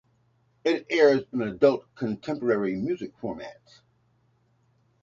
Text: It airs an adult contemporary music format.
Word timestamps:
It 0.63 0.87
airs 0.89 1.25
an 1.31 1.43
adult 1.43 1.83
contemporary 1.93 2.75
music 2.75 3.15
format. 3.19 3.81